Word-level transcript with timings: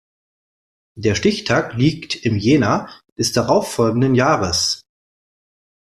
Der 0.95 1.13
Stichtag 1.13 1.75
liegt 1.75 2.15
im 2.25 2.35
Jänner 2.35 2.89
des 3.19 3.33
darauf 3.33 3.71
folgenden 3.71 4.15
Jahres. 4.15 4.81